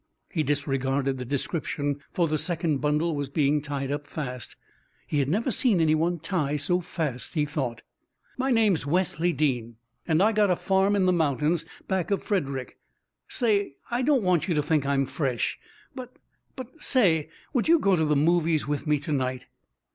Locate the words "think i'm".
14.63-15.05